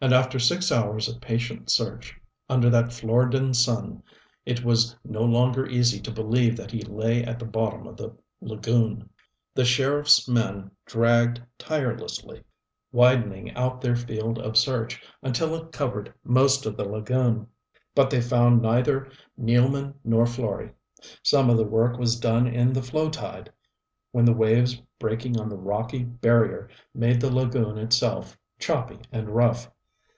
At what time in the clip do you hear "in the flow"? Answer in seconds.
22.46-23.10